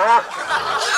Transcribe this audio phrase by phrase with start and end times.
[0.00, 0.94] Ah!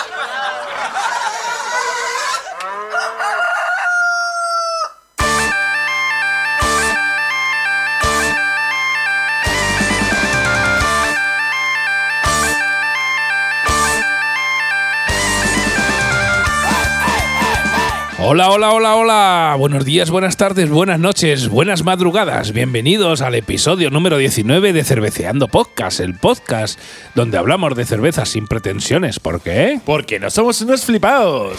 [18.32, 19.56] Hola, hola, hola, hola.
[19.58, 22.52] Buenos días, buenas tardes, buenas noches, buenas madrugadas.
[22.52, 26.78] Bienvenidos al episodio número 19 de Cerveceando Podcast, el podcast
[27.16, 29.18] donde hablamos de cervezas sin pretensiones.
[29.18, 29.80] ¿Por qué?
[29.84, 31.58] Porque no somos unos flipados.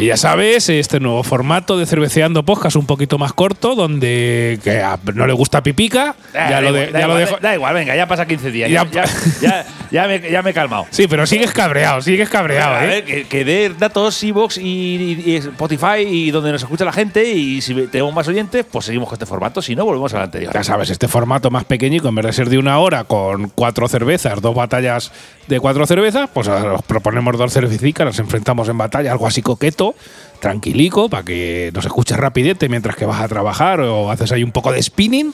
[0.00, 4.80] Y ya sabes, este nuevo formato de Cerveceando Podcast un poquito más corto, donde que
[4.80, 7.38] a- no le gusta Pipica, ya da lo, de- igual, da ya lo igual, dejo.
[7.40, 8.70] Da igual, venga, ya pasa 15 días.
[8.70, 9.10] Ya- Ya, ya,
[9.42, 10.86] ya, ya me, ya me he calmado.
[10.90, 12.88] Sí, pero sigues cabreado, sigues cabreado, a ¿eh?
[12.88, 16.92] ver, que, que dé datos Evox y, y- y Spotify y donde nos escucha la
[16.92, 17.24] gente.
[17.32, 19.60] Y si tenemos más oyentes, pues seguimos con este formato.
[19.60, 20.52] Si no, volvemos al anterior.
[20.54, 23.88] Ya sabes, este formato más pequeñico, en vez de ser de una hora con cuatro
[23.88, 25.10] cervezas, dos batallas
[25.48, 29.94] de cuatro cervezas, pues os proponemos dos cervecitas, nos enfrentamos en batalla, algo así coqueto,
[30.40, 34.52] tranquilico, para que nos escuches rapidete mientras que vas a trabajar o haces ahí un
[34.52, 35.32] poco de spinning.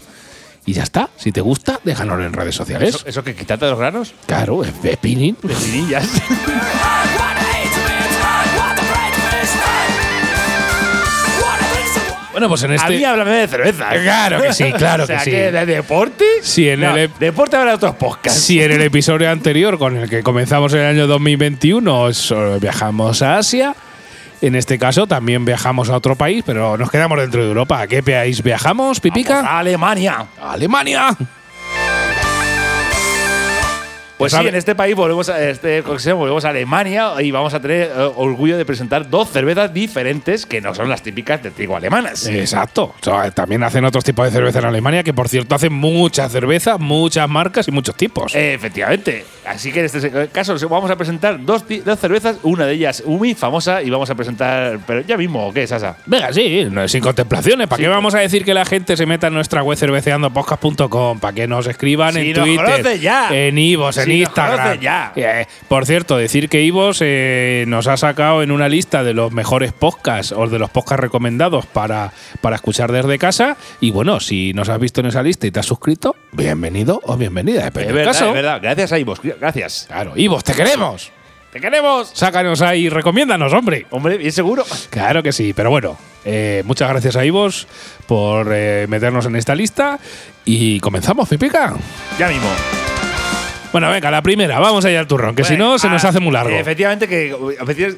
[0.66, 1.10] Y ya está.
[1.16, 2.94] Si te gusta, déjanos en redes sociales.
[2.94, 4.14] ¿Eso, eso que quitarte los granos?
[4.26, 5.36] Claro, es de spinning.
[5.42, 6.08] De cirillas.
[12.34, 12.90] Bueno, pues en A este.
[12.96, 13.90] mí háblame de cerveza.
[13.90, 15.30] Claro que sí, claro o sea, que sí.
[15.30, 16.24] ¿De deporte?
[16.42, 18.40] Sí, en No, el- deporte habrá otros podcasts.
[18.42, 22.58] Si en el episodio anterior, con el que comenzamos en el año 2021, os- eh,
[22.60, 23.74] viajamos a Asia,
[24.42, 27.80] en este caso también viajamos a otro país, pero nos quedamos dentro de Europa.
[27.82, 29.40] ¿A qué país viajamos, Pipica?
[29.40, 30.26] A Alemania.
[30.42, 31.16] Alemania.
[34.24, 37.60] Pues Ya sí, en este país volvemos a este volvemos a Alemania y vamos a
[37.60, 41.76] tener eh, orgullo de presentar dos cervezas diferentes que no son las típicas de trigo
[41.76, 42.26] alemanas.
[42.26, 42.94] Exacto.
[43.00, 46.28] O sea, también hacen otros tipos de cerveza en Alemania, que por cierto hacen mucha
[46.28, 48.34] cerveza, muchas marcas y muchos tipos.
[48.34, 49.24] Eh, efectivamente.
[49.46, 53.02] Así que en este caso os vamos a presentar dos, dos cervezas, una de ellas
[53.06, 55.96] muy famosa y vamos a presentar, pero ya mismo, ¿qué, Sasa?
[56.06, 57.66] Venga, sí, no, sin contemplaciones.
[57.68, 57.82] ¿Para Sí.
[57.82, 61.20] qué vamos a decir que la gente se meta en nuestra web cerveceandopodcast.com?
[61.20, 63.28] ¿Para que nos escriban Si en nos Twitter, ya.
[63.30, 64.80] en Ivos, en nos Instagram?
[64.80, 65.12] ya.
[65.16, 69.32] Eh, por cierto, decir que Ivos eh, nos ha sacado en una lista de los
[69.32, 73.56] mejores podcasts o de los podcasts recomendados para, para escuchar desde casa.
[73.80, 77.16] Y bueno, si nos has visto en esa lista y te has suscrito, bienvenido o
[77.16, 77.64] bienvenida.
[77.64, 78.26] Depende Es del verdad, caso.
[78.28, 78.58] es verdad.
[78.62, 79.84] Gracias a Ivos, gracias.
[79.88, 81.10] Claro, Ivos, te queremos.
[81.52, 82.10] ¡Te queremos!
[82.14, 83.86] Sácanos ahí, recomiéndanos, hombre.
[83.90, 84.64] Hombre, bien seguro.
[84.90, 87.68] Claro que sí, pero bueno, eh, muchas gracias a Ivos
[88.08, 90.00] por eh, meternos en esta lista
[90.44, 91.72] y comenzamos, Pipica.
[92.18, 92.48] Ya mismo.
[93.74, 96.20] Bueno, venga, la primera, vamos allá al turrón, que si no se nos Ah, hace
[96.20, 96.54] muy largo.
[96.56, 97.34] Efectivamente, que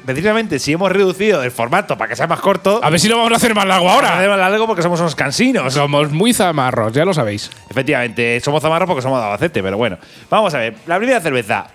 [0.03, 3.15] precisamente si hemos reducido el formato para que sea más corto, A ver si lo
[3.17, 4.19] vamos a hacer más largo ahora ahora.
[4.19, 5.71] hacemos largo porque somos unos cansinos.
[5.71, 7.51] Somos muy zamarros, ya lo sabéis.
[7.69, 9.99] Efectivamente, somos zamarros porque somos de Albacete, pero bueno.
[10.31, 11.67] Vamos a ver, la primera cerveza,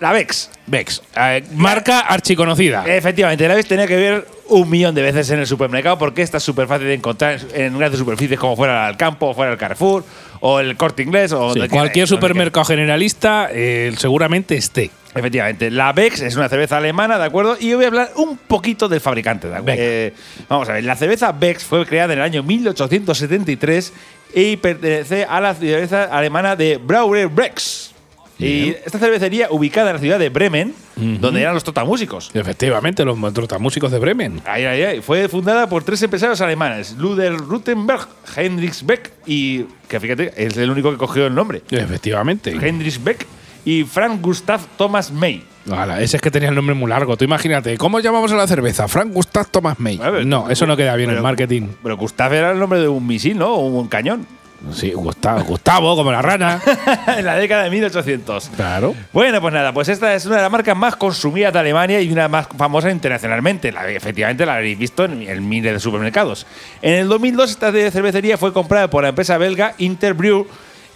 [0.00, 0.50] la Vex.
[0.66, 2.84] Vex, eh, marca archiconocida.
[2.86, 6.38] Efectivamente, la Vex tenía que ver un millón de veces en el supermercado porque esta
[6.38, 10.04] es súper fácil de encontrar en grandes superficies como fuera el campo, fuera el Carrefour
[10.40, 14.90] o el Corte Inglés o Sí, cualquier supermercado generalista eh, seguramente esté.
[15.14, 17.56] Efectivamente, la Bex es una cerveza alemana, ¿de acuerdo?
[17.58, 19.82] Y yo voy a hablar un poquito del fabricante, ¿de acuerdo?
[19.82, 20.14] Eh,
[20.48, 23.92] vamos a ver, la cerveza Bex fue creada en el año 1873
[24.34, 27.92] y pertenece a la cerveza alemana de Brauer Brex.
[28.40, 32.30] Y esta cervecería, ubicada en la ciudad de Bremen, donde eran los totamúsicos.
[32.34, 33.16] Efectivamente, los
[33.58, 34.40] músicos de Bremen.
[34.46, 35.00] Ahí, ahí, ahí.
[35.00, 38.06] Fue fundada por tres empresarios alemanes, Luder Rutenberg,
[38.36, 42.50] Heinrich Beck y, que fíjate, es el único que cogió el nombre, Efectivamente.
[42.52, 43.26] Heinrich Beck
[43.64, 45.44] y Frank Gustav Thomas May.
[45.70, 47.16] Ala, ese es que tenía el nombre muy largo.
[47.16, 48.88] Tú imagínate, ¿cómo llamamos a la cerveza?
[48.88, 49.98] Frank Gustav Thomas May.
[49.98, 51.68] Ver, No, eso no queda bien en marketing.
[51.82, 53.54] Pero Gustav era el nombre de un misil, ¿no?
[53.54, 54.26] O un cañón.
[54.74, 56.60] Sí, Gustavo, Gustavo, como la rana.
[57.16, 58.50] en la década de 1800.
[58.56, 58.94] Claro.
[59.12, 62.12] Bueno, pues nada, pues esta es una de las marcas más consumidas de Alemania y
[62.12, 63.72] una más famosa internacionalmente.
[63.72, 66.46] La, efectivamente la habréis visto en, en miles de supermercados.
[66.82, 70.46] En el 2002 esta de cervecería fue comprada por la empresa belga Interbrew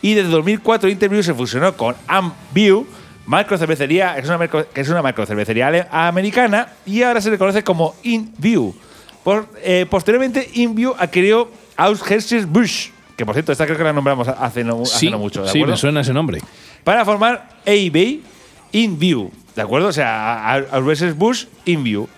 [0.03, 1.97] y desde 2004 Interbrew se fusionó con
[3.27, 7.39] macrocervecería, que es una, macro- que es una macrocervecería ale- americana y ahora se le
[7.39, 8.75] conoce como InView.
[9.23, 14.29] Por- eh, posteriormente InView adquirió Ausheiser Busch, que por cierto esta creo que la nombramos
[14.29, 15.73] hace no, hace Sí, no mucho, ¿de sí, acuerdo?
[15.75, 16.41] me suena ese nombre.
[16.83, 18.21] para formar AB
[18.73, 19.89] InView, ¿de acuerdo?
[19.89, 22.09] O sea, Arbeses Bush InView,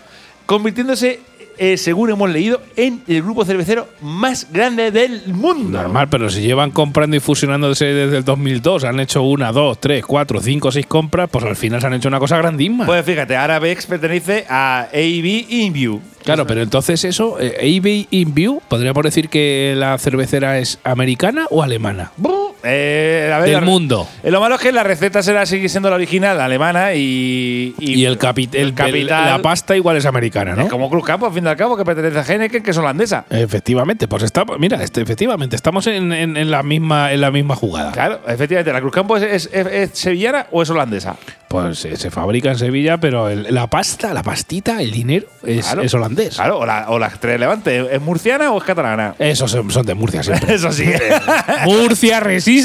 [0.46, 1.20] convirtiéndose,
[1.58, 5.78] eh, según hemos leído, en el grupo cervecero más grande del mundo.
[5.82, 10.04] Normal, pero si llevan comprando y fusionándose desde el 2002, han hecho una, dos, tres,
[10.04, 12.86] cuatro, cinco, seis compras, pues al final se han hecho una cosa grandísima.
[12.86, 16.00] Pues fíjate, ahora Bex pertenece a AB InView.
[16.26, 21.62] Claro, pero entonces eso, eh, AB InView, ¿podríamos decir que la cervecera es americana o
[21.62, 22.12] alemana?
[22.18, 22.35] Buh,
[22.66, 24.08] Eh, a ver, Del la- mundo.
[24.22, 27.74] Eh, lo malo es que la receta será sigue siendo la original, la alemana, y.
[27.78, 29.26] Y, el, capi- el- capital.
[29.26, 30.62] la pasta igual es americana, ¿no?
[30.62, 32.76] es como Cruz Campo, al fin y al cabo, que pertenece a Heineken, que es
[32.78, 33.24] holandesa.
[33.30, 37.54] Efectivamente, pues estamos, mira, este, efectivamente, estamos en, en- en la misma, en la misma
[37.56, 37.92] jugada.
[37.92, 41.16] Claro, efectivamente, ¿la Cruz Campo es, es- es- es sevillana o es holandesa?
[41.48, 45.82] Pues eh, se fabrica en Sevilla, pero la pasta, la pastita, el dinero es, Claro.
[45.94, 46.34] holandés.
[46.34, 49.14] Claro, o la, o la Estrella Levante, ¿es murciana o es catalana?
[49.18, 50.54] Esos son, son de Murcia siempre.
[50.56, 50.84] Eso sí.
[51.64, 52.55] Murcia resiste.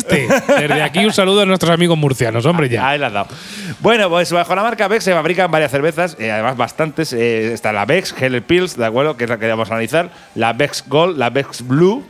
[0.47, 2.87] Desde aquí un saludo a nuestros amigos murcianos, hombre, ya.
[2.89, 3.27] Ahí la has dado.
[3.79, 7.13] Bueno, pues bajo la marca Bex se fabrican varias cervezas, eh, además bastantes.
[7.13, 9.17] eh, está la Bex, Hell Pills, ¿de acuerdo?
[9.17, 10.09] Que es la que vamos a analizar.
[10.35, 12.05] La Bex Gold, la Bex Blue,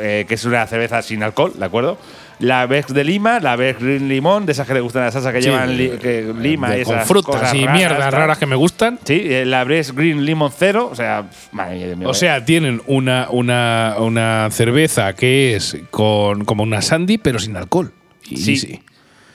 [0.00, 1.98] eh, que es una cerveza sin alcohol, ¿de acuerdo?
[2.38, 5.12] La Bex de Lima, la Bex Green Limón, de esas que le gustan a la
[5.12, 7.76] salsa que Sí, llevan li- que Lima de- y con esas frutas cosas y raras,
[7.78, 8.98] mierdas raras que me gustan.
[9.04, 13.26] Sí, eh, la Bex Green Limon Cero, o sea, madre mía, O sea, tienen una,
[13.30, 17.92] una, una cerveza que es con como una sandy, pero sin alcohol.
[18.26, 18.56] Y, Sí.
[18.56, 18.80] sí.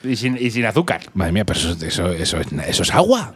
[0.02, 1.02] y, sin, y sin azúcar.
[1.14, 3.34] Madre mía, pero eso, eso, eso, es, eso es agua.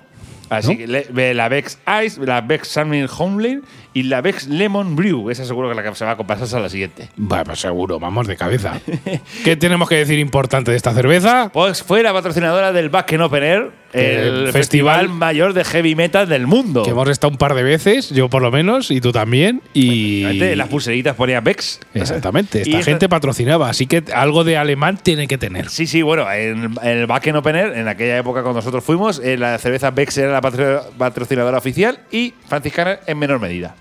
[0.49, 0.79] Así ¿No?
[0.79, 3.63] que la Bex Ice, la Bex Salmon Homeland
[3.93, 5.31] y la Bex Lemon Brew.
[5.31, 7.09] Esa seguro que la que se va a compasarse a la siguiente.
[7.17, 8.81] Bueno, pues seguro, vamos de cabeza.
[9.45, 11.51] ¿Qué tenemos que decir importante de esta cerveza?
[11.53, 15.95] Pues fue la patrocinadora del Backen Open Air, el, El festival, festival mayor de heavy
[15.97, 16.85] metal del mundo.
[16.85, 19.63] Que hemos estado un par de veces, yo por lo menos, y tú también.
[19.75, 20.21] Y.
[20.23, 21.81] Efectivamente, Las pulseritas ponía Bex.
[21.95, 25.69] Exactamente, Y esta esta- gente patrocinaba, así que algo de alemán tiene que tener.
[25.69, 29.37] Sí, sí, bueno, en, el Backen Open Air, en aquella época cuando nosotros fuimos, eh,
[29.37, 33.75] la cerveza Bex era la patro- patrocinadora oficial y franciscana en menor medida.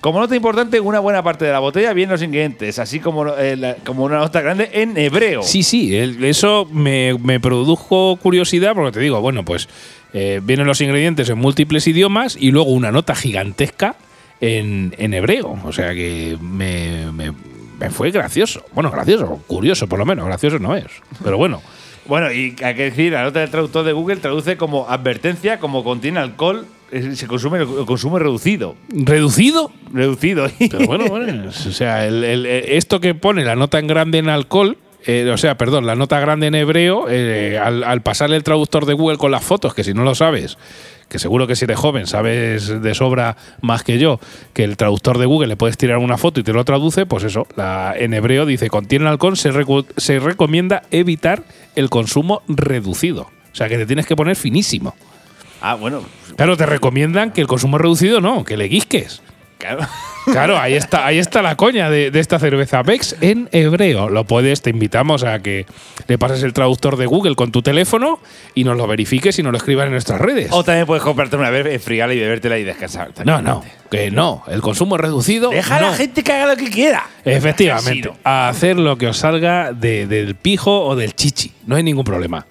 [0.00, 3.56] Como nota importante, una buena parte de la botella vienen los ingredientes, así como, eh,
[3.56, 5.42] la- como una nota grande en hebreo.
[5.42, 9.68] Sí, sí, el- eso me, me produjo curiosidad porque te digo, bueno, pues
[10.14, 13.96] eh, vienen los ingredientes en múltiples idiomas y luego una nota gigantesca
[14.40, 15.58] en, en hebreo.
[15.62, 17.32] O sea que me, me-
[17.78, 18.64] me fue gracioso.
[18.72, 20.86] Bueno, gracioso, curioso por lo menos, gracioso no es.
[21.22, 21.60] Pero bueno,
[22.08, 25.82] Bueno, y hay que decir, la nota del traductor de Google traduce como advertencia, como
[25.84, 26.66] contiene alcohol,
[27.14, 28.76] se consume el consumo reducido.
[28.90, 29.70] reducido.
[29.92, 30.48] Reducido.
[30.58, 34.28] Pero bueno, bueno, o sea, el- el- esto que pone la nota en grande en
[34.28, 38.42] alcohol, eh, o sea, perdón, la nota grande en hebreo, eh, al, al pasarle el
[38.44, 40.58] traductor de Google con las fotos, que si no lo sabes,
[41.08, 44.18] que seguro que si eres joven sabes de sobra más que yo,
[44.52, 47.22] que el traductor de Google le puedes tirar una foto y te lo traduce, pues
[47.22, 51.44] eso, la, en hebreo dice, contiene alcohol, se, recu- se recomienda evitar
[51.76, 53.22] el consumo reducido.
[53.22, 54.94] O sea, que te tienes que poner finísimo.
[55.60, 56.02] ah, bueno,
[56.36, 59.22] Claro, te recomiendan que el consumo reducido no, que le guisques.
[59.58, 59.80] Claro.
[60.26, 64.08] Claro, ahí está, ahí está la coña de, de esta cerveza Bex en hebreo.
[64.08, 65.66] Lo puedes, te invitamos a que
[66.08, 68.18] le pases el traductor de Google con tu teléfono
[68.52, 70.48] y nos lo verifiques y nos lo escribas en nuestras redes.
[70.50, 73.12] O también puedes comprarte una vez, enfriarla y bebértela y descansar.
[73.24, 74.42] No, no, que no.
[74.48, 75.50] El consumo es reducido.
[75.50, 77.06] Deja a la gente que haga lo que quiera.
[77.24, 81.52] Efectivamente, a hacer lo que os salga de- del pijo o del chichi.
[81.68, 82.44] No hay ningún problema.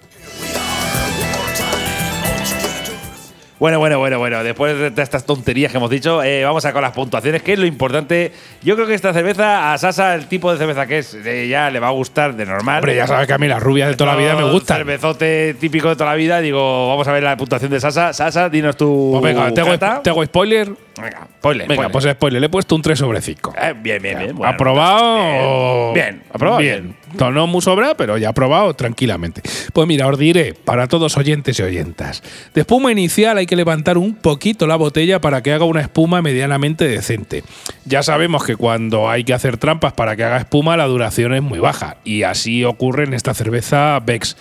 [3.58, 4.44] Bueno, bueno, bueno, bueno.
[4.44, 7.58] Después de estas tonterías que hemos dicho, eh, vamos a con las puntuaciones, que es
[7.58, 8.32] lo importante.
[8.62, 11.70] Yo creo que esta cerveza, a Sasa, el tipo de cerveza que es, eh, ya
[11.70, 12.80] le va a gustar de normal.
[12.80, 14.78] Hombre, ya sabes que a mí las rubias de toda la vida me gustan.
[14.78, 16.40] Cervezote típico de toda la vida.
[16.40, 18.12] Digo, vamos a ver la puntuación de Sasa.
[18.12, 19.10] Sasa, dinos tu.
[19.12, 20.02] Pues venga, te hago, cata.
[20.02, 20.85] te hago spoiler.
[21.00, 21.68] Venga, spoiler.
[21.68, 21.92] Venga, spoiler.
[21.92, 23.54] pues spoiler, le he puesto un 3 sobre 5.
[23.60, 24.36] Eh, bien, bien, bien.
[24.36, 24.52] bueno.
[24.52, 25.92] ¿Aprobado?
[25.92, 26.96] Bien, aprobado, Bien.
[27.18, 29.42] No muy sobra, pero ya aprobado tranquilamente.
[29.72, 32.22] Pues mira, os diré, para todos oyentes y oyentas,
[32.54, 36.22] de espuma inicial hay que levantar un poquito la botella para que haga una espuma
[36.22, 37.44] medianamente decente.
[37.84, 41.42] Ya sabemos que cuando hay que hacer trampas para que haga espuma, la duración es
[41.42, 41.96] muy baja.
[42.04, 44.36] Y así ocurre en esta cerveza Bex,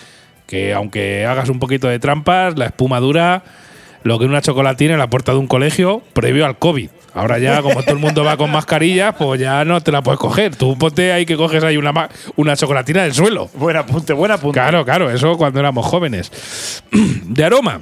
[0.48, 3.44] que aunque hagas un poquito de trampas, la espuma dura
[4.06, 6.90] lo que una chocolatina en la puerta de un colegio previo al COVID.
[7.16, 10.20] Ahora ya, como todo el mundo va con mascarillas, pues ya no te la puedes
[10.20, 10.56] coger.
[10.56, 13.50] Tú ponte ahí que coges ahí una, una chocolatina del suelo.
[13.56, 14.60] Buen apunte, buen apunte.
[14.60, 16.84] Claro, claro, eso cuando éramos jóvenes.
[16.92, 17.82] De aroma.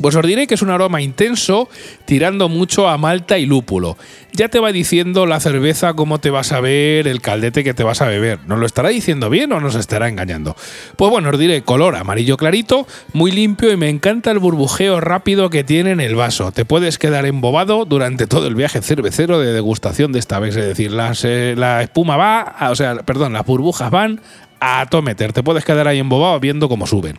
[0.00, 1.68] Pues os diré que es un aroma intenso,
[2.04, 3.96] tirando mucho a malta y lúpulo.
[4.32, 7.82] Ya te va diciendo la cerveza cómo te vas a ver, el caldete que te
[7.82, 8.38] vas a beber.
[8.46, 10.56] ¿Nos lo estará diciendo bien o nos estará engañando?
[10.96, 15.50] Pues bueno, os diré color amarillo clarito, muy limpio y me encanta el burbujeo rápido
[15.50, 16.52] que tiene en el vaso.
[16.52, 20.56] Te puedes quedar embobado durante todo el viaje cervecero de degustación de esta vez.
[20.56, 24.20] Es decir, las, eh, la espuma va, o sea, perdón, las burbujas van
[24.60, 25.32] a tometer.
[25.32, 27.18] Te puedes quedar ahí embobado viendo cómo suben.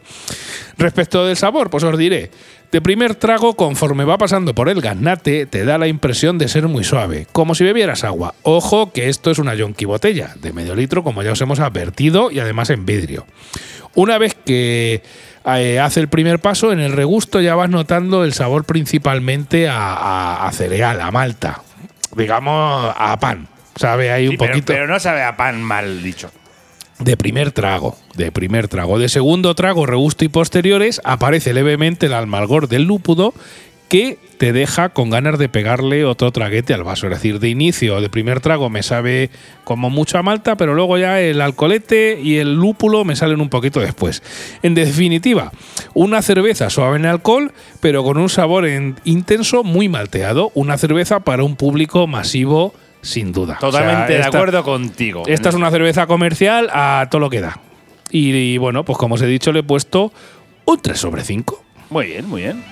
[0.77, 2.31] Respecto del sabor, pues os diré,
[2.71, 6.67] de primer trago, conforme va pasando por el gaznate, te da la impresión de ser
[6.67, 8.33] muy suave, como si bebieras agua.
[8.43, 12.31] Ojo que esto es una yonki botella, de medio litro, como ya os hemos advertido,
[12.31, 13.25] y además en vidrio.
[13.93, 15.03] Una vez que
[15.45, 19.93] eh, hace el primer paso, en el regusto ya vas notando el sabor principalmente a,
[19.93, 21.61] a- a cereal, a malta,
[22.15, 23.47] digamos a pan.
[23.75, 26.31] Sabe ahí Sí, un pero, poquito pero no sabe a pan mal dicho.
[27.03, 28.99] De primer trago, de primer trago.
[28.99, 33.33] De segundo trago, regusto y posteriores, aparece levemente el almalgor del lúpulo
[33.89, 37.07] que te deja con ganas de pegarle otro traguete al vaso.
[37.07, 39.29] Es decir, de inicio, de primer trago, me sabe
[39.65, 43.81] como mucha malta, pero luego ya el alcoholete y el lúpulo me salen un poquito
[43.81, 44.23] después.
[44.63, 45.51] En definitiva,
[45.93, 50.51] una cerveza suave en alcohol, pero con un sabor en- intenso, muy malteado.
[50.53, 53.57] Una cerveza para un público masivo, sin duda.
[53.57, 55.23] O sea, Totalmente de esta- acuerdo contigo.
[55.27, 57.59] esta es una cerveza comercial a todo lo que da.
[58.11, 60.11] Y, y bueno, pues como os he dicho, le he puesto
[60.65, 61.63] un 3 sobre 5.
[61.89, 62.63] Muy bien, muy bien.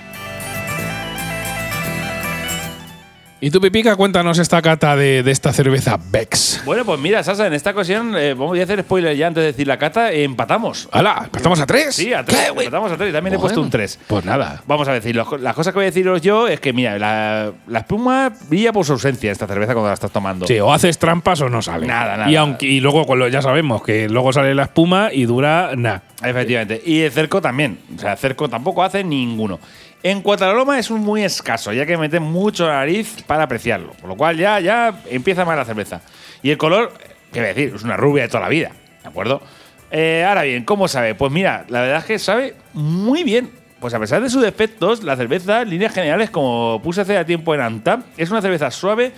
[3.42, 6.60] Y tú, Pipica, cuéntanos esta cata de, de esta cerveza Bex.
[6.66, 9.46] Bueno, pues mira, Sasa, en esta ocasión, eh, vamos a hacer spoiler ya antes de
[9.52, 10.90] decir la cata, eh, empatamos.
[10.92, 11.22] ¡Hala!
[11.24, 11.94] ¿Empezamos a 3?
[11.94, 12.48] Sí, a tres.
[12.50, 13.14] Empatamos a tres.
[13.14, 13.98] También he puesto un 3.
[14.08, 14.62] Pues nada.
[14.66, 17.50] Vamos a decir, los- las cosas que voy a deciros yo es que, mira, la,
[17.66, 20.46] la espuma brilla por su ausencia esta cerveza cuando la estás tomando.
[20.46, 21.86] Sí, o haces trampas o no sale.
[21.86, 22.30] Nada, nada.
[22.30, 25.70] Y, aunque, y luego con lo- ya sabemos que luego sale la espuma y dura
[25.76, 26.02] nada.
[26.22, 26.82] Efectivamente.
[26.84, 27.78] Y el cerco también.
[27.96, 29.58] O sea, el cerco tampoco hace ninguno.
[30.02, 33.44] En cuanto al aroma, es un muy escaso, ya que mete mucho la nariz para
[33.44, 33.92] apreciarlo.
[33.92, 36.00] Por lo cual ya, ya empieza mal la cerveza.
[36.42, 36.92] Y el color,
[37.32, 37.74] ¿qué voy a decir?
[37.74, 38.72] Es una rubia de toda la vida.
[39.02, 39.42] ¿De acuerdo?
[39.90, 41.14] Eh, ahora bien, ¿cómo sabe?
[41.14, 43.50] Pues mira, la verdad es que sabe muy bien.
[43.78, 47.54] Pues a pesar de sus defectos, la cerveza, en líneas generales, como puse hace tiempo
[47.54, 49.12] en Anta, es una cerveza suave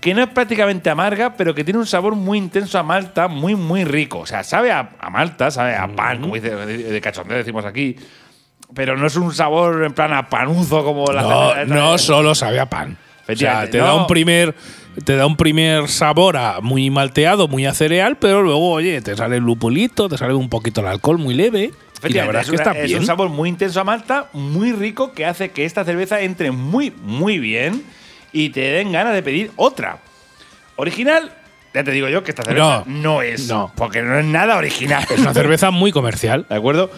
[0.00, 3.54] que no es prácticamente amarga, pero que tiene un sabor muy intenso a malta, muy,
[3.54, 4.20] muy rico.
[4.20, 7.96] O sea, sabe a, a malta, sabe a pan, como dice de cachondeo decimos aquí.
[8.74, 12.60] Pero no es un sabor en plan a panuzo como la No, no solo sabe
[12.60, 12.96] a pan.
[13.28, 14.54] O sea, te da un primer
[15.04, 19.16] te da un primer sabor a muy malteado, muy a cereal, pero luego, oye, te
[19.16, 21.72] sale el lupulito, te sale un poquito el alcohol muy leve.
[22.04, 23.00] Y la verdad es, es que una- está es bien.
[23.00, 26.92] un sabor muy intenso a malta, muy rico, que hace que esta cerveza entre muy,
[27.02, 27.82] muy bien
[28.32, 29.98] y te den ganas de pedir otra.
[30.76, 31.32] Original,
[31.72, 33.48] ya te digo yo que esta cerveza No, no, es.
[33.48, 33.72] no.
[33.74, 35.04] Porque no es nada original.
[35.10, 36.46] Es una cerveza muy comercial.
[36.48, 36.90] ¿De acuerdo?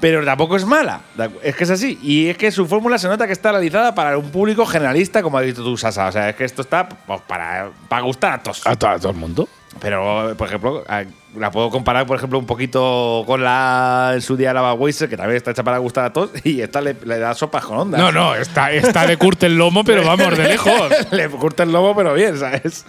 [0.00, 1.00] Pero tampoco es mala.
[1.16, 1.98] ¿de acu- Es que es así.
[2.02, 5.38] Y es que su fórmula se nota que está realizada para un público generalista, como
[5.38, 6.08] has dicho tú, Sasa.
[6.08, 8.66] O sea, es que esto está pues, para, para gustar a todos.
[8.66, 9.48] A, to- a todo el mundo.
[9.80, 11.04] Pero, por ejemplo, a-
[11.36, 15.16] la puedo comparar, por ejemplo, un poquito con la en su día la Weiser, que
[15.16, 18.00] también está hecha para gustar a todos, y esta le, le da sopas con ondas.
[18.00, 20.90] No, no, está, está de curte el lomo, pero vamos, de lejos.
[21.10, 22.84] le curta el lomo, pero bien, ¿sabes?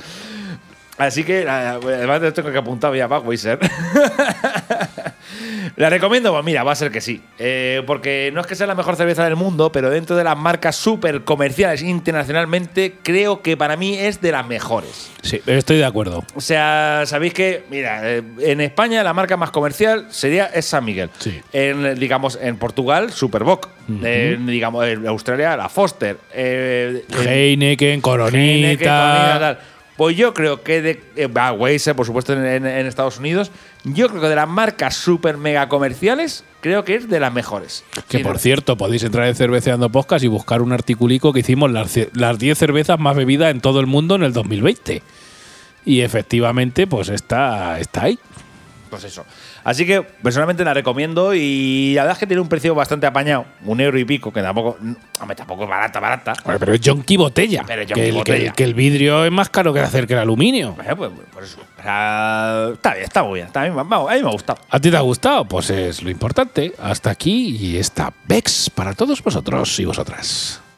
[0.98, 3.60] Así que, además te tengo que apuntar ya para Weiser.
[5.78, 6.32] ¿La recomiendo?
[6.32, 7.22] Pues mira, va a ser que sí.
[7.38, 10.38] Eh, porque no es que sea la mejor cerveza del mundo, pero dentro de las
[10.38, 15.12] marcas súper comerciales internacionalmente, creo que para mí es de las mejores.
[15.22, 16.24] Sí, estoy de acuerdo.
[16.36, 20.86] O sea, sabéis que, mira, eh, en España la marca más comercial sería es San
[20.86, 21.10] Miguel.
[21.20, 21.42] Sí.
[21.52, 23.68] En, digamos, en Portugal, Superboc.
[24.02, 26.18] En, digamos, en Australia, la Foster.
[26.34, 28.38] Eh, en- Heineken, Coronita.
[28.38, 29.60] Heineken, Coronita, tal.
[29.98, 33.50] Pues yo creo que de eh, va, Weiser, por supuesto, en, en- en Estados Unidos,
[33.86, 37.86] yo creo que de las marcas super mega comerciales, creo que es de las mejores.
[38.10, 41.40] Que Sí, por no- cierto, podéis entrar en Cerveceando Podcast y buscar un articulico que
[41.40, 45.02] hicimos las las 10 cervezas más bebidas en todo el mundo en el 2020.
[45.86, 48.20] Y efectivamente, pues está, está ahí.
[48.90, 49.26] Pues eso.
[49.66, 53.46] Así que personalmente la recomiendo y la verdad es que tiene un precio bastante apañado,
[53.66, 54.78] un euro y pico, que tampoco,
[55.20, 56.34] hombre, tampoco es barata, barata.
[56.46, 57.64] Bueno, pero es Yonki botella.
[57.66, 60.14] Pero es que, el, que el- que el vidrio es más caro que hacer que
[60.14, 60.76] el aluminio.
[60.88, 61.58] Eh, pues, por eso.
[61.80, 63.48] O sea, está bien, está muy bien.
[63.48, 64.60] Está, a, mí, me- vamos, a mí me ha gustado.
[64.70, 65.46] ¿A ti te ha gustado?
[65.46, 66.72] Pues es lo importante.
[66.80, 70.62] Hasta aquí y esta Vex para todos vosotros y vosotras.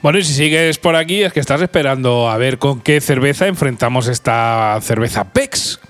[0.00, 3.48] Bueno, y si sigues por aquí es que estás esperando a ver con qué cerveza
[3.48, 5.80] enfrentamos esta cerveza Pex.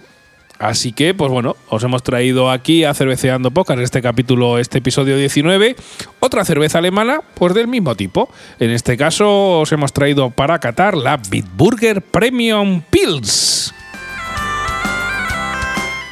[0.58, 4.78] Así que, pues bueno, os hemos traído aquí a Cerveceando Podcast en este capítulo, este
[4.78, 5.76] episodio 19,
[6.18, 8.28] otra cerveza alemana, pues del mismo tipo.
[8.58, 13.72] En este caso os hemos traído para catar la Bitburger Premium Pils.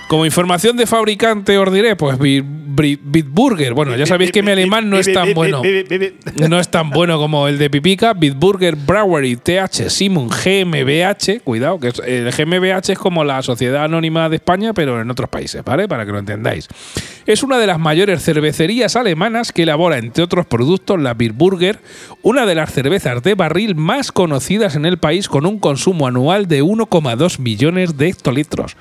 [0.09, 3.75] Como información de fabricante os diré, pues Bitburger.
[3.75, 5.63] Bueno, ya sabéis que mi alemán no es tan bueno.
[6.49, 8.13] No es tan bueno como el de Pipica.
[8.13, 11.41] Bitburger Brewery TH Simon GmbH.
[11.43, 15.65] Cuidado, que el GmbH es como la Sociedad Anónima de España, pero en otros países,
[15.65, 15.89] ¿vale?
[15.89, 16.69] Para que lo entendáis.
[17.27, 21.81] Es una de las mayores cervecerías alemanas que elabora, entre otros productos, la Bitburger,
[22.23, 26.47] una de las cervezas de barril más conocidas en el país, con un consumo anual
[26.47, 28.77] de 1,2 millones de hectolitros.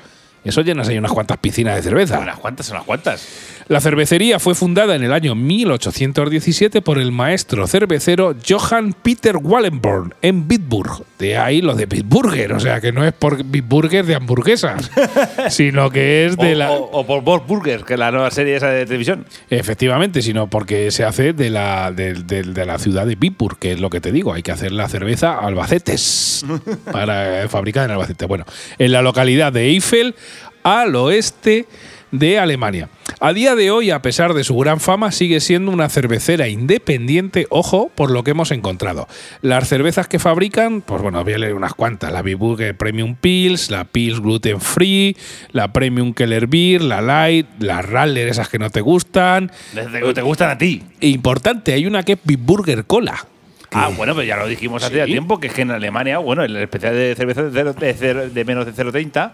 [0.46, 2.20] Eso llenas ahí unas cuantas piscinas de cerveza.
[2.20, 3.28] Unas cuantas, unas cuantas.
[3.68, 10.14] La cervecería fue fundada en el año 1817 por el maestro cervecero Johann Peter Wallenborn
[10.22, 11.04] en Bitburg.
[11.18, 14.92] De ahí lo de Bitburger, o sea que no es por Bitburger de hamburguesas,
[15.50, 16.72] sino que es de o, la.
[16.74, 19.26] o- o por Bob Burgers, que es la nueva serie esa de televisión.
[19.50, 23.72] Efectivamente, sino porque se hace de la, de, de- de la ciudad de Bitburg, que
[23.72, 26.46] es lo que te digo, hay que hacer la cerveza Albacetes
[26.92, 28.26] para eh, fabricar en Albacete.
[28.28, 28.46] Bueno,
[28.78, 30.14] en la localidad de Eiffel,
[30.62, 31.66] al oeste
[32.12, 32.90] de Alemania.
[33.20, 37.48] A día de hoy, a pesar de su gran fama, sigue siendo una cervecera independiente,
[37.50, 39.08] ojo, por lo que hemos encontrado.
[39.42, 42.12] Las cervezas que fabrican, pues bueno, voy a leer unas cuantas.
[42.12, 45.16] La Bitburger Premium Pils, la Pils Gluten Free,
[45.52, 49.52] la Premium Keller Beer, la Light, la Raller, esas que no te gustan.
[49.74, 50.84] Desde que te gustan a ti.
[51.02, 53.26] Importante, hay una que es Bitburger Cola.
[53.72, 55.12] Ah, bueno, pues ya lo dijimos hace Sí.
[55.12, 58.46] tiempo, que es que en Alemania, bueno, el especial de cerveza de, de cero- de
[58.46, 59.34] menos de 0,30,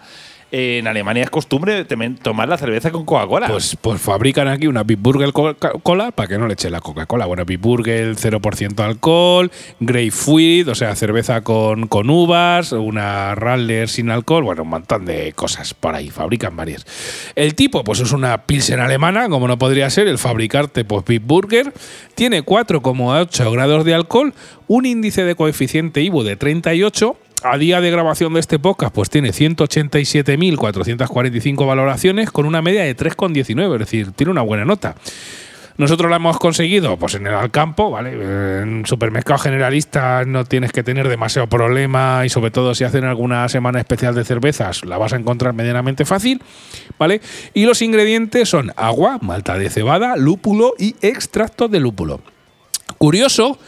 [0.54, 1.84] en Alemania es costumbre
[2.22, 3.48] tomar la cerveza con Coca-Cola.
[3.48, 7.24] Pues, pues fabrican aquí una Bitburger Co- Cola para que no le eche la Coca-Cola.
[7.24, 14.44] Bueno, Bitburger 0% alcohol, Grapefruit, o sea, cerveza con, con uvas, una Rattler sin alcohol,
[14.44, 16.84] bueno, un montón de cosas por ahí, fabrican varias.
[17.34, 21.72] El tipo, pues es una Pilsen alemana, como no podría ser, el fabricante, pues Bitburger,
[22.14, 24.34] tiene 4,8 grados de alcohol,
[24.66, 29.08] un índice de coeficiente IBU de 38, a día de grabación de este podcast, pues
[29.10, 34.94] tiene 187.445 valoraciones con una media de 3,19, es decir, tiene una buena nota.
[35.78, 38.60] Nosotros la hemos conseguido pues en el Alcampo, ¿vale?
[38.60, 43.48] En supermercados generalistas no tienes que tener demasiado problema y sobre todo si hacen alguna
[43.48, 46.42] semana especial de cervezas la vas a encontrar medianamente fácil,
[46.98, 47.22] ¿vale?
[47.54, 52.20] Y los ingredientes son agua, malta de cebada, lúpulo y extracto de lúpulo.
[52.98, 53.58] Curioso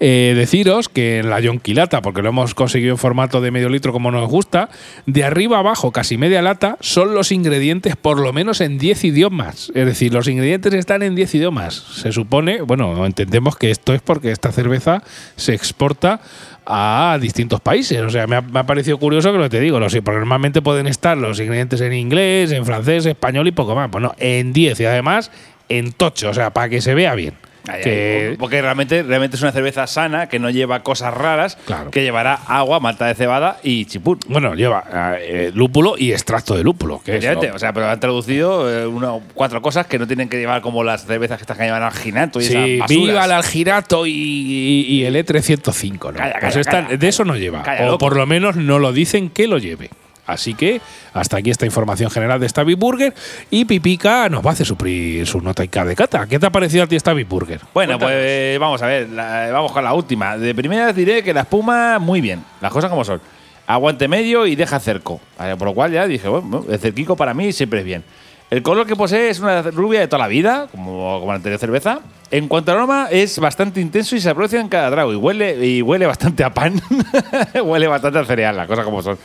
[0.00, 3.92] eh, deciros que en la Yonquilata, porque lo hemos conseguido en formato de medio litro
[3.92, 4.70] como nos gusta,
[5.04, 9.70] de arriba abajo, casi media lata, son los ingredientes por lo menos en 10 idiomas.
[9.74, 11.74] Es decir, los ingredientes están en 10 idiomas.
[11.74, 15.02] Se supone, bueno, entendemos que esto es porque esta cerveza
[15.36, 16.20] se exporta
[16.64, 18.00] a distintos países.
[18.00, 20.86] O sea, me ha, parecido curioso que lo te digo, no sé, porque normalmente pueden
[20.86, 23.90] estar los ingredientes en inglés, en francés, español y poco más.
[23.90, 25.30] Bueno, en 10 y además
[25.68, 27.34] en tocho, o sea, para que se vea bien.
[27.68, 31.56] Ay, que- ay, porque realmente, realmente es una cerveza sana que no lleva cosas raras,
[31.66, 31.90] Claro.
[31.90, 34.18] que llevará agua, malta de cebada y chipún.
[34.28, 34.84] Bueno, lleva
[35.20, 37.00] eh, lúpulo y extracto de lúpulo.
[37.04, 40.38] Que es o sea, pero han traducido eh, una- cuatro cosas que no tienen que
[40.38, 42.88] llevar como las cervezas que están que llevan alginato y Sí, esas basuras.
[42.88, 46.18] viva el algirato y, y- y el E305, ¿no?
[46.18, 47.62] Calla, Pues calla, esta- calla, de eso no lleva.
[47.88, 49.90] o por lo menos no lo dicen que lo lleve.
[50.32, 50.80] Así que
[51.12, 53.14] hasta aquí esta información general de esta Burger
[53.50, 56.26] y Pipica nos va a hacer su, pri- su nota y de cata.
[56.26, 57.60] ¿Qué te ha parecido a ti esta Burger?
[57.74, 60.36] Bueno, pues vamos a ver, la- vamos con la última.
[60.38, 63.20] De primera diré que la espuma, muy bien, las cosas como son.
[63.66, 65.20] Aguante medio y deja cerco.
[65.38, 68.02] Vale, Por lo cual ya dije, bueno, el cerquico para mí siempre es bien.
[68.50, 71.60] El color que posee es una rubia de toda la vida, como, como la anterior
[71.60, 72.00] cerveza.
[72.32, 75.12] En cuanto al aroma, es bastante intenso y se aprecia en cada trago.
[75.12, 76.82] Y huele, y huele bastante a pan.
[77.64, 79.18] huele bastante a cereal, las cosas como son.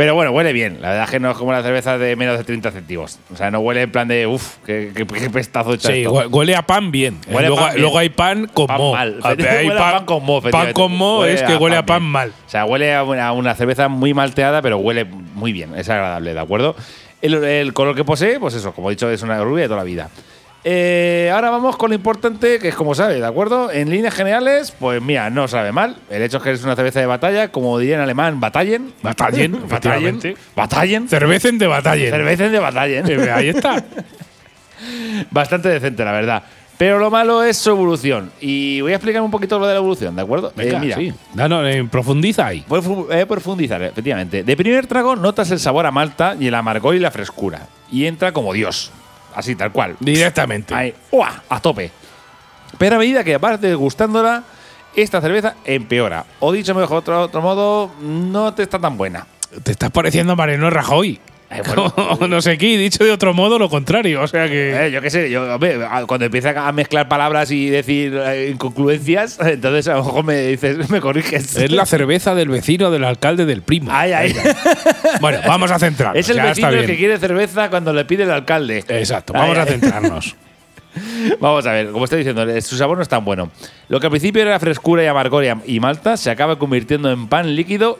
[0.00, 0.78] Pero bueno, huele bien.
[0.80, 3.18] La verdad es que no es como la cerveza de menos de 30 céntimos.
[3.30, 6.26] O sea, no huele en plan de, uff, qué, qué- qué pestazo hecho Sí, esto.
[6.30, 7.18] huele a pan bien.
[7.28, 7.82] Huele luego, pan bien.
[7.82, 8.92] luego hay pan con Pan mo.
[8.94, 9.20] mal.
[9.24, 12.00] Huele hay a pan con mo, Pan con mo es que huele a pan pan
[12.02, 12.12] bien.
[12.12, 12.32] mal.
[12.46, 15.74] O sea, huele a una, a una cerveza muy malteada, pero huele muy bien.
[15.76, 16.74] Es agradable, ¿de acuerdo?
[17.20, 19.80] El, el color que posee, pues eso, como he dicho, es una rubia de toda
[19.80, 20.08] la vida.
[20.62, 23.70] Eh, ahora vamos con lo importante, que es como sabe, ¿de acuerdo?
[23.72, 25.96] En líneas generales, pues mira, no sabe mal.
[26.10, 28.92] El hecho es que es una cerveza de batalla, como diría en alemán, Batallen.
[29.02, 30.20] Batallen, Batallen.
[30.54, 31.08] Batallen.
[31.08, 32.10] Cervecen de batalla.
[32.10, 33.10] Cerveza de Batallen.
[33.10, 33.82] Eh, Ahí está.
[35.30, 36.42] Bastante decente, la verdad.
[36.76, 38.30] Pero lo malo es su evolución.
[38.40, 40.50] Y voy a explicar un poquito lo de la evolución, ¿de acuerdo?
[40.56, 41.12] Venga, Eh, mira, sí.
[41.34, 42.64] Danos, eh, profundiza ahí.
[42.68, 44.42] Voy voy a profundizar, efectivamente.
[44.44, 47.66] De primer trago notas el sabor a malta y el amargor y la frescura.
[47.92, 48.92] Y entra como Dios.
[49.34, 49.96] Así, tal cual.
[50.00, 50.74] Directamente.
[50.74, 51.42] Ahí, ¡uah!
[51.48, 51.90] A tope.
[52.78, 54.44] Pero a medida que vas degustándola,
[54.94, 56.24] esta cerveza empeora.
[56.40, 59.26] O dicho mejor, otro, otro modo, no te está tan buena.
[59.62, 61.20] Te estás pareciendo a Mariano Rajoy.
[61.50, 62.28] Eh, bueno.
[62.28, 64.22] no sé qué, dicho de otro modo, lo contrario.
[64.22, 64.86] O sea que.
[64.86, 69.38] Eh, yo qué sé, yo, hombre, cuando empieza a mezclar palabras y decir eh, incongruencias,
[69.44, 71.56] entonces a lo mejor me dices, me corriges.
[71.56, 73.90] Es la cerveza del vecino del alcalde del primo.
[73.92, 74.34] Ay, ay.
[75.20, 76.18] Bueno, vamos a centrarnos.
[76.20, 78.84] Es el ya vecino el que quiere cerveza cuando le pide el alcalde.
[78.88, 80.36] Exacto, Ay, vamos a centrarnos.
[81.38, 83.50] Vamos a ver, como estoy diciendo, su sabor no es tan bueno.
[83.88, 87.10] Lo que al principio era frescura y amargor y am- y malta se acaba convirtiendo
[87.12, 87.98] en pan líquido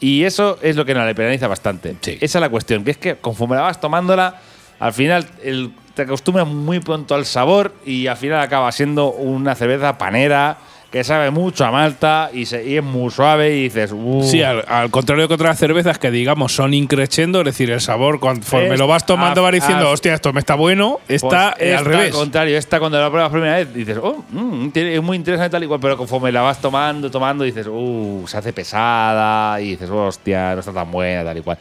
[0.00, 1.94] y eso es lo que nos le penaliza bastante.
[2.00, 2.18] Sí.
[2.20, 4.40] Esa es la cuestión, que es que conforme la vas tomándola,
[4.78, 9.54] al final el- te acostumbras muy pronto al sabor y al final acaba siendo una
[9.54, 10.56] cerveza panera
[10.90, 14.42] que sabe mucho a malta y, se- y es muy suave y dices, uh, Sí,
[14.42, 18.74] al, al contrario que otras cervezas que digamos son increciendo, es decir, el sabor conforme
[18.74, 21.84] Es- lo vas tomando vas diciendo, hostia, esto me está bueno, está Pues eh, al
[21.84, 22.06] revés.
[22.12, 25.62] Al contrario, esta cuando la pruebas primera vez dices, oh, mm, es muy interesante tal
[25.62, 29.88] y cual, pero conforme la vas tomando, tomando, dices, uh, se hace pesada y dices,
[29.90, 31.58] hostia, no está tan buena, tal y cual.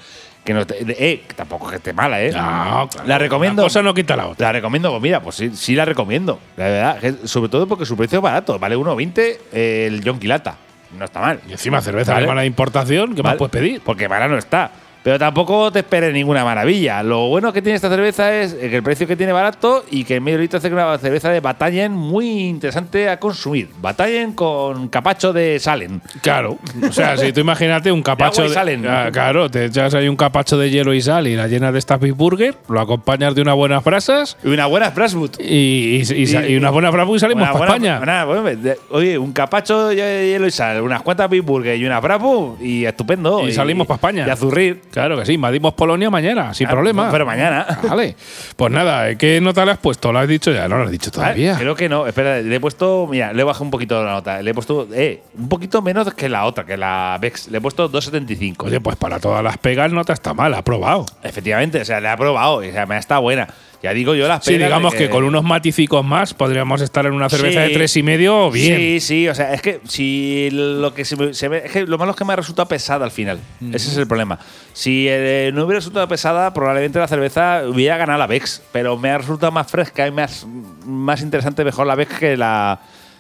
[0.50, 2.32] Que no te- eh, tampoco es que esté mala, ¿eh?
[2.32, 3.62] No, claro, la recomiendo.
[3.62, 4.48] Una cosa no quita la otra.
[4.48, 6.40] La recomiendo, pues mira, pues sí, sí la recomiendo.
[6.58, 10.56] La verdad, sobre todo porque su precio es barato, vale 1,20 el John Quilata.
[10.98, 11.40] No está mal.
[11.48, 12.24] Y encima cerveza Vale.
[12.24, 13.82] alemana de importación, ¿qué más puedes pedir?
[13.86, 14.72] Porque mala no está.
[15.02, 17.02] Pero tampoco te esperes ninguna maravilla.
[17.04, 20.16] Lo bueno que tiene esta cerveza es que el precio que tiene barato y que
[20.16, 23.70] en medio litro hace una cerveza de Batallen muy interesante a consumir.
[23.82, 26.02] Batallen con capacho de Salen.
[26.22, 26.58] Claro.
[26.88, 28.86] O sea, si tú imagínate un capacho agua y salen.
[28.88, 31.80] Ah, claro, te echas ahí un capacho de hielo y sal y la llenas de
[31.80, 35.40] estas Big Burger, lo acompañas de unas buenas brasas Y una buena Spraswood.
[35.40, 38.00] y, y, y sa- y unas buenas brasas y salimos para España.
[38.04, 41.86] una- bueno, de- oye, un capacho de hielo y sal, unas cuantas Big Burger y
[41.86, 43.48] una Bravo y estupendo.
[43.48, 44.26] Y salimos pa' España.
[44.28, 44.82] Y a zurrir.
[44.92, 47.10] Claro que sí, invadimos Polonia mañana, sin Ah, problema.
[47.12, 47.66] Pero mañana.
[47.88, 48.16] Vale.
[48.56, 50.12] Pues nada, ¿qué nota le has puesto?
[50.12, 50.68] ¿Lo has dicho ya?
[50.68, 51.56] No lo has dicho todavía.
[51.58, 52.08] Creo que no.
[52.08, 53.08] Espera, le he puesto.
[53.10, 54.42] Mira, le he bajado un poquito la nota.
[54.42, 54.88] Le he puesto.
[54.94, 57.50] Eh, un poquito menos que la otra, que la Vex.
[57.50, 58.66] Le he puesto 2.75.
[58.66, 61.06] Oye, pues para todas las pegas nota está mal, ha probado.
[61.24, 62.56] Efectivamente, o sea, le ha probado.
[62.58, 63.48] O sea, me está buena.
[63.82, 67.06] Ya digo yo las Sí, pegas de digamos que, con unos maticicos más podríamos estar
[67.06, 67.68] en una cerveza Sí.
[67.70, 68.78] de tres y medio bien.
[68.78, 71.46] Sí, sí, o sea, es que si lo que se, me- se.
[71.66, 73.40] Es que lo malo es que me ha resultado pesada al final.
[73.72, 74.38] Ese es el problema.
[74.74, 78.62] Si eh, no hubiera resultado pesada, probablemente la cerveza hubiera ganado la Vex.
[78.74, 80.46] Pero me ha resultado más fresca y más,
[80.86, 82.80] más interesante, mejor la Vex que la.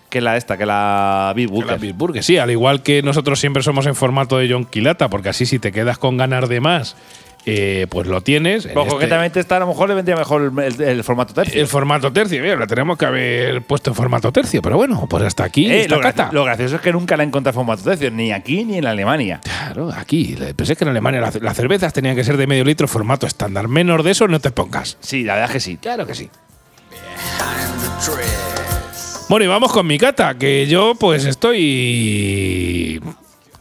[0.10, 1.72] Que la esta, que la Big Que Burger.
[1.74, 5.30] La Bitburger, sí, al igual que nosotros siempre somos en formato de John Quilata, porque
[5.30, 6.96] así si te quedas con ganar de más,
[7.46, 8.66] eh, pues lo tienes.
[8.66, 11.60] En Pues este- concretamente esta a lo mejor le vendría mejor el, el formato tercio.
[11.62, 15.24] el formato tercio, mira, la tenemos que haber puesto en formato tercio, pero bueno, pues
[15.24, 16.00] hasta aquí Eh, lo,
[16.32, 18.86] lo gracioso es que nunca la he encontrado en formato tercio, ni aquí ni en
[18.86, 19.40] Alemania.
[19.44, 20.38] Claro, aquí.
[20.56, 23.68] Pensé que en Alemania las, las cervezas tenían que ser de medio litro formato estándar.
[23.68, 24.98] Menos de eso no te pongas.
[25.00, 25.78] Sí, la verdad es que sí.
[25.78, 26.30] Claro que sí.
[29.30, 33.00] Bueno, y vamos con mi cata, que yo pues estoy...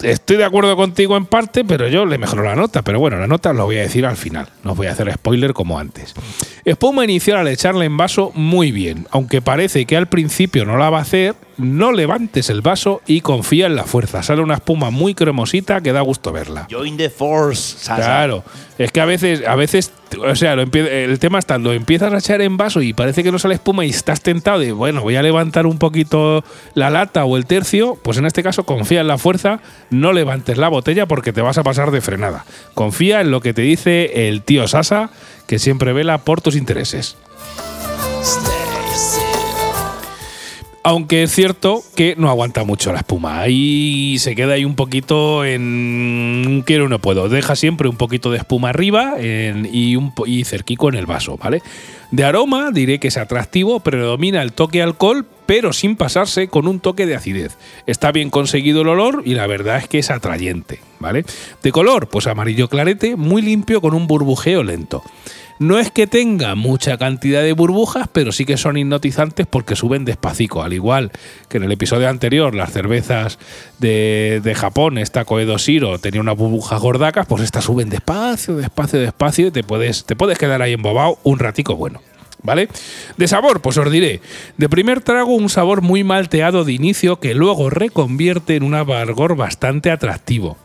[0.03, 2.83] Estoy de acuerdo contigo en parte, pero yo le mejoro la nota.
[2.83, 4.49] Pero bueno, la nota lo voy a decir al final.
[4.63, 6.15] No os voy a hacer spoiler como antes.
[6.65, 9.07] Espuma inicial al echarla en vaso muy bien.
[9.11, 13.21] Aunque parece que al principio no la va a hacer, no levantes el vaso y
[13.21, 14.23] confía en la fuerza.
[14.23, 16.67] Sale una espuma muy cremosita que da gusto verla.
[16.71, 17.97] Join the Force, Sasa.
[17.97, 18.45] Claro,
[18.79, 19.93] es que a veces, a veces,
[20.25, 23.33] o sea, lo el tema está, lo empiezas a echar en vaso y parece que
[23.33, 26.45] no sale espuma y estás tentado de, bueno, voy a levantar un poquito
[26.75, 30.59] la lata o el tercio, pues en este caso confía en la fuerza, no levantes
[30.59, 32.45] la botella porque te vas a pasar de frenada.
[32.75, 35.11] Confía en lo que te dice el tío Sasa,
[35.47, 37.17] que siempre vela por tus intereses.
[40.85, 43.41] Aunque es cierto que no aguanta mucho la espuma.
[43.41, 47.29] Ahí se queda ahí un poquito en quiero no puedo.
[47.29, 51.63] Deja siempre un poquito de espuma arriba y, un, y cerquico en el vaso, ¿vale?
[52.11, 56.81] De aroma diré que es atractivo, predomina el toque alcohol, pero sin pasarse con un
[56.81, 57.59] toque de acidez.
[57.87, 61.25] Está bien conseguido el olor y la verdad es que es atrayente, ¿vale?
[61.63, 65.03] De color, pues amarillo clarete, muy limpio con un burbujeo lento.
[65.59, 70.05] No es que tenga mucha cantidad de burbujas, pero sí que son hipnotizantes porque suben
[70.05, 70.63] despacito.
[70.63, 71.11] Al igual
[71.49, 73.39] que en el episodio anterior, las cervezas
[73.79, 79.01] de, de Japón, esta Koedo Shiro, tenía unas burbujas gordacas, pues estas suben despacio, despacio,
[79.01, 82.01] despacio y te puedes, te puedes quedar ahí embobado un ratico bueno.
[82.41, 82.69] ¿Vale?
[83.17, 84.21] De sabor, pues os diré.
[84.57, 89.35] De primer trago, un sabor muy malteado de inicio que luego reconvierte en un amargor
[89.35, 90.57] bastante atractivo.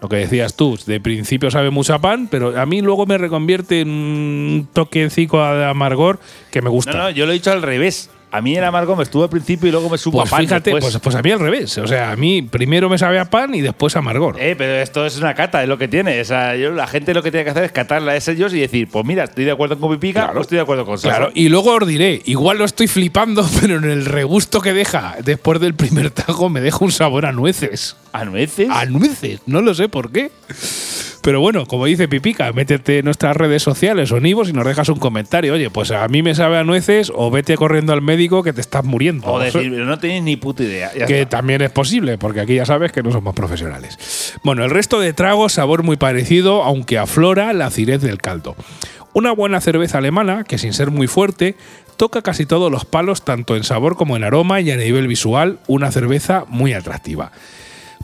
[0.00, 3.16] Lo que decías tú, de principio sabe mucho a pan, pero a mí luego me
[3.16, 6.92] reconvierte en un toquecico de amargor que me gusta.
[6.92, 8.10] No, no, yo lo he dicho al revés.
[8.36, 10.44] A mí el amargo me estuvo al principio y luego me supo Pues a pan.
[10.44, 11.78] fíjate, pues, pues a mí al revés.
[11.78, 14.36] O sea, a mí primero me sabe a pan y después a amargor.
[14.40, 16.20] Eh, pero esto es una cata, es lo que tiene.
[16.20, 18.58] O sea, yo- la gente lo que tiene que hacer es catarla de sellos y
[18.58, 20.40] decir, pues mira, estoy de acuerdo con Pipica Claro.
[20.40, 21.10] o estoy de acuerdo con Sosa.
[21.16, 25.14] Claro, y luego os diré, igual lo estoy flipando, pero en el regusto que deja
[25.24, 27.96] después del primer trago me deja un sabor a nueces.
[28.12, 28.68] ¿A nueces?
[28.68, 30.32] A nueces, no lo sé por qué.
[31.24, 34.66] Pero bueno, como dice Pipica, métete en nuestras redes sociales o en Ivos y nos
[34.66, 35.54] dejas un comentario.
[35.54, 38.60] Oye, pues a mí me sabe a nueces o vete corriendo al médico que te
[38.60, 39.26] estás muriendo.
[39.28, 40.90] o decir, pero no tenéis ni puta idea.
[40.94, 41.38] Ya que está.
[41.38, 44.34] también es posible, porque aquí ya sabes que no somos profesionales.
[44.42, 48.54] Bueno, el resto de tragos, sabor muy parecido, aunque aflora la acidez del caldo.
[49.14, 51.56] Una buena cerveza alemana, que sin ser muy fuerte,
[51.96, 55.58] toca casi todos los palos, tanto en sabor como en aroma y a nivel visual,
[55.68, 57.32] una cerveza muy atractiva.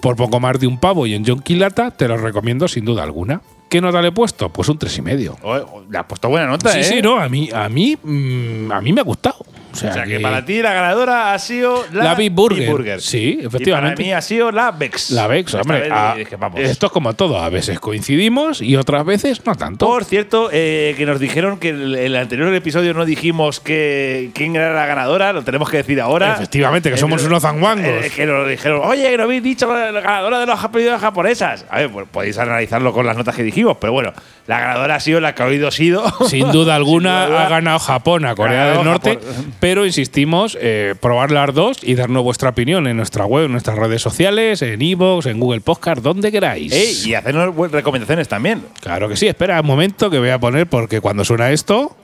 [0.00, 3.02] Por poco más de un pavo y en John Lata, te lo recomiendo sin duda
[3.02, 3.40] alguna.
[3.68, 4.48] ¿Qué nota le he puesto?
[4.48, 5.36] Pues un tres y medio.
[5.42, 6.84] Oye, le has puesto buena nota, Sí, ¿eh?
[6.84, 9.36] sí, no, a mí, a mí, mm, a mí me ha gustado.
[9.72, 12.32] O sea, O sea, que, que para ti la ganadora ha sido la, La Big
[12.32, 12.82] Burger.
[12.82, 13.96] Big Sí, Y efectivamente.
[13.96, 15.10] para mí ha sido la Vex.
[15.10, 15.88] La Vex, Esta hombre.
[15.90, 16.60] a- vamos.
[16.60, 17.38] esto es como todo.
[17.40, 19.86] A veces coincidimos y otras veces no tanto.
[19.86, 24.56] Por cierto, eh, que nos dijeron que en el, anterior episodio no dijimos que quién
[24.56, 26.34] era la ganadora, lo tenemos que decir ahora.
[26.34, 27.86] Efectivamente, que somos unos zanguangos.
[28.06, 31.64] Eh, que nos dijeron, oye, que no habéis dicho la, ganadora de los apellidos japonesas.
[31.70, 34.12] A ver, pues podéis analizarlo con las notas que dijimos, pero bueno,
[34.50, 36.02] la ganadora ha sido la que ha oído sido.
[36.26, 37.46] Sin duda alguna Sin duda.
[37.46, 39.54] ha ganado Japón a Corea Ganado del Norte, Japón.
[39.60, 43.78] pero insistimos, eh, probar las dos y darnos vuestra opinión en nuestra web, en nuestras
[43.78, 46.72] redes sociales, en Evox, en Google Podcast, donde queráis.
[46.72, 48.64] Ey, y hacernos recomendaciones también.
[48.80, 51.96] Claro que sí, espera un momento que voy a poner porque cuando suena esto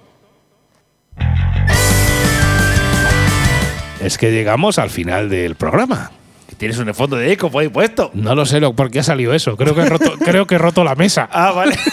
[4.01, 6.13] es que llegamos al final del programa.
[6.59, 8.11] Tienes un fondo de eco por ahí puesto.
[8.15, 9.57] No lo sé lo, por qué ha salido eso.
[9.57, 11.29] Creo que he roto, creo que he roto la mesa.
[11.31, 11.77] Ah, vale.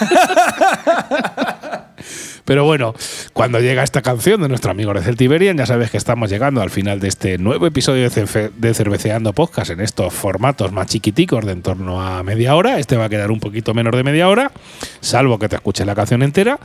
[2.46, 2.94] Pero bueno,
[3.32, 6.70] cuando llega esta canción de nuestro amigo de Celtiberian, ya sabes que estamos llegando al
[6.70, 11.62] final de este nuevo episodio de Cerveceando Podcast en estos formatos más chiquiticos de en
[11.62, 12.80] torno a media hora.
[12.80, 14.52] Este va a quedar un poquito menos de media hora,
[15.00, 16.60] salvo que te escuches la canción entera.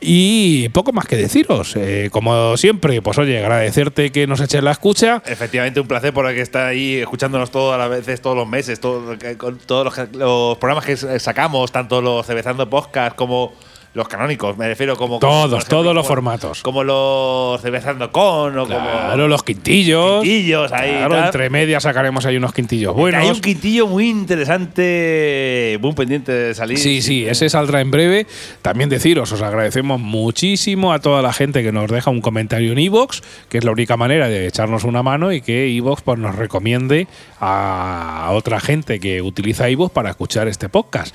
[0.00, 1.74] Y poco más que deciros.
[1.76, 5.22] Eh, como siempre, pues oye, agradecerte que nos eches la escucha.
[5.26, 9.16] Efectivamente, un placer por que está ahí escuchándonos todas las veces, todos los meses, todo-
[9.38, 13.54] con todos los, los programas que sacamos, tanto los Cervezando Podcast como
[13.94, 15.18] los canónicos, me refiero como.
[15.20, 16.62] Todos, ejemplo, todos los como- formatos.
[16.62, 19.28] Como los Cervezando Con o Claro, como.
[19.28, 20.22] los quintillos.
[20.22, 21.24] Quintillos ahí, Claro, tal.
[21.26, 23.22] entre medias sacaremos ahí unos quintillos buenos.
[23.22, 26.78] Hay un quintillo muy interesante, muy pendiente de salir.
[26.78, 28.26] Sí, sí, ese saldrá en breve.
[28.62, 32.78] También deciros, os agradecemos muchísimo a toda la gente que nos deja un comentario en
[32.78, 36.34] iVoox, que es la única manera de echarnos una mano y que iVoox pues, nos
[36.34, 37.06] recomiende
[37.40, 41.14] a otra gente que utiliza iVoox para escuchar este podcast.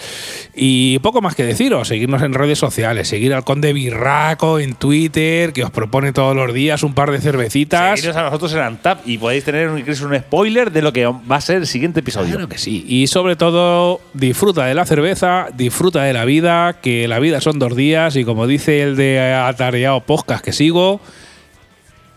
[0.55, 5.53] Y poco más que deciros, seguirnos en redes sociales, seguir al Conde Birraco en Twitter,
[5.53, 7.99] que os propone todos los días un par de cervecitas.
[7.99, 11.05] Seguiros a nosotros en Antap y podéis tener un, incluso un spoiler de lo que
[11.05, 12.31] va a ser el siguiente episodio.
[12.31, 12.85] Claro que sí.
[12.87, 17.59] Y sobre todo, disfruta de la cerveza, disfruta de la vida, que la vida son
[17.59, 21.01] dos días y como dice el de Atareado Podcast que sigo,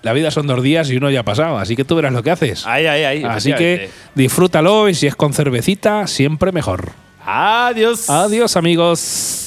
[0.03, 2.23] la vida son dos días y uno ya ha pasado, así que tú verás lo
[2.23, 2.67] que haces.
[2.67, 3.25] Ahí, ahí, ahí.
[3.25, 6.91] así que disfrútalo y si es con cervecita, siempre mejor.
[7.25, 8.11] Adiós.
[8.11, 9.42] Adiós amigos.